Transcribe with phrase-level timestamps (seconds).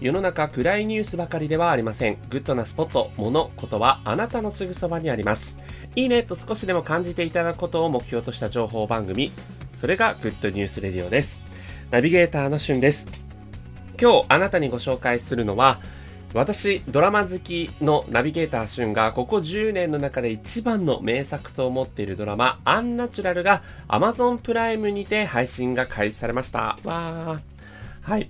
[0.00, 2.18] 世の中暗いニュースばかりではありません。
[2.30, 5.56] グッドなスポット、もの、ことはあなたのすぐそばにあります。
[5.96, 9.32] いいねと少しでも感じていただくことを目標とした情報番組。
[9.74, 11.42] それがグッドニュースレディオです。
[11.90, 13.08] ナビゲーターのしゅんです。
[14.00, 15.80] 今日あなたにご紹介するのは、
[16.32, 26.78] 私、ドラマ好きのナビゲーターしゅんが、ここ10年の中で一番の名作と思っているドラマ、アンナチュラルが Amazon プライムにて配信が開始されました。
[26.84, 27.40] わー。
[28.08, 28.28] はい。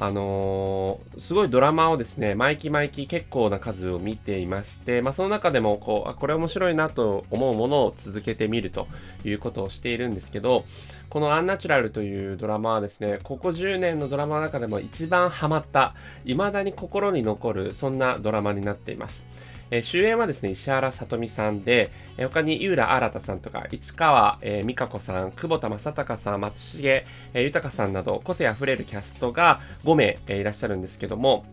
[0.00, 8.86] あのー、すごいドラマをですね、毎期毎期結構な数を見ていまして、まあ、その中でも、こう、あ、これ面白いなと思うものを続けてみると
[9.24, 10.64] いうことをしているんですけど、
[11.10, 19.26] このアンナチュラルというドラマはですね、ここ10年のドラマの中でも一番ハマった、未だに心に残る、そんなドラマになっています。
[19.70, 31.46] えー、主演はですね、石原さとみさんで、えー、他に井浦新さんとか、市川、えー、美香子さん、久保田正孝さん、松重、えー、豊さんなど、個性あふれるキャストが5名、えー、いらっしゃるんですけども、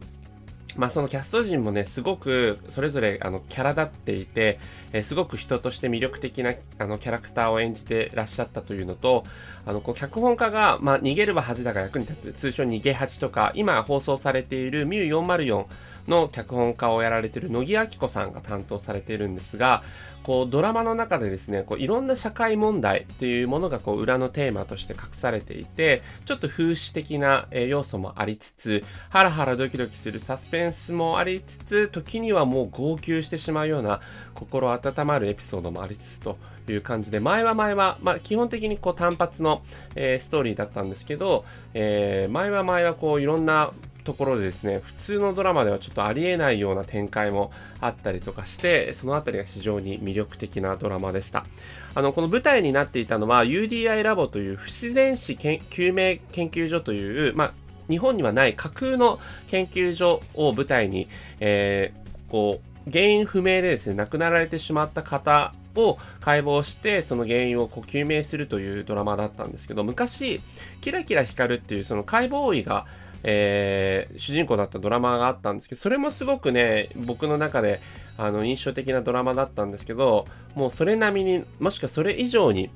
[0.77, 4.59] まあそのキャスト陣もね、すごくそれぞれあのキャラ立っていて、
[4.91, 9.23] えー、すごく人として魅力的なあのキャラクターを演じてらっしゃったというのと、
[9.65, 15.65] あのこう脚本家が、まあ、逃げるは恥だが役に立つ、通称逃げ恥とか、今放送されているミュー404
[16.07, 19.83] の脚本家をやられている乃木明子さんが担当されているんですが、
[20.25, 34.01] こうドラマの中でですね、こういろんな社会問題っていうものがこう裏のテーマとして隠されていて、ちょっと風刺的な要素もありつつ、ハラハラドキドキするサスペンスもありつつ、時にはもう号泣してしまうような
[34.33, 39.61] 心温まるエピソードもありつつという感じで、前は前は、まあ、基本的にこう単発の、
[39.95, 41.45] えー、ストーリーだったんですけど、
[41.75, 43.71] えー、前は前はこういろんな
[44.05, 51.45] ところでですね、普通のドラマではちょっとありえないような展開もあったりとかして、そのあたりが非常に魅力的なドラマでした。
[51.95, 57.53] あの、この舞台になっていたのは UDI ラボという不自然死救命研究所という、まあ、
[57.89, 61.07] 日本にはない架空の研究所を舞台に、
[61.39, 70.41] えー、こう、原因不明でですね、亡くなられてしまった方を解剖して、その原因をこう究明するというドラマだったんですけど、昔、
[70.81, 72.85] キラキラ光るっていうその解剖医が
[73.27, 77.81] えー、主人公だったドラマがあったんですけど、それもすごくね、僕の中で、
[78.17, 82.69] あの、印象的なドラマだったんですけど、もうそれなみに、もしくはそれ以上に、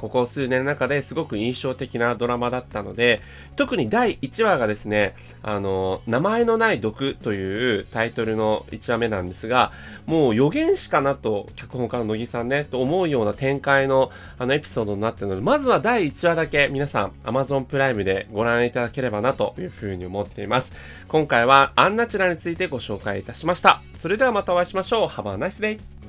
[0.00, 3.20] ここ数年の中ですごく印象的なドラマだったので、
[3.56, 9.72] 特に第1話がですね、あの、名前のない毒というタイトルの1話目なんですが、
[10.06, 20.72] もう予言しかなと、脚本家の乃木さんね、と思うような展開のあのエピソードになっているので、まずは第1話だけ皆さん Amazon プライムでご覧いただければなというふうに思っています。
[21.08, 23.82] 今回はアンナチュラについてご紹介いたしました。
[23.98, 25.08] それではまたお会いしましょう。
[25.08, 25.99] Have a nice day!